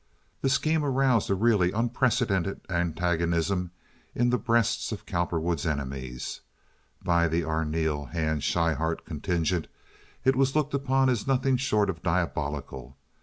This 0.41 0.53
scheme 0.55 0.83
aroused 0.83 1.29
a 1.29 1.35
really 1.35 1.71
unprecedented 1.71 2.61
antagonism 2.71 3.69
in 4.15 4.31
the 4.31 4.39
breasts 4.39 4.91
of 4.91 5.05
Cowperwood's 5.05 5.63
enemies. 5.67 6.41
By 7.03 7.27
the 7.27 7.43
Arneel 7.43 8.05
Hand 8.05 8.41
Schryhart 8.41 9.05
contingent 9.05 9.67
it 10.25 10.35
was 10.35 10.55
looked 10.55 10.73
upon 10.73 11.07
as 11.09 11.27
nothing 11.27 11.55
short 11.55 11.87
of 11.87 12.01
diabolical. 12.01 12.97